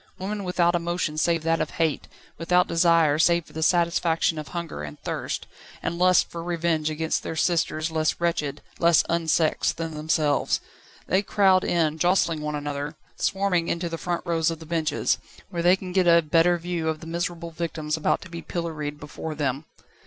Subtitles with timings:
[0.17, 2.07] Women without emotion save that of hate,
[2.39, 5.45] without desire, save for the satisfaction of hunger and thirst,
[5.83, 10.59] and lust for revenge against their sisters less wretched, less unsexed than themselves.
[11.05, 15.19] They crowd in, jostling one another, swarming into the front rows of the benches,
[15.51, 18.99] where they can get a better view of the miserable victims about to be pilloried
[18.99, 19.65] before them.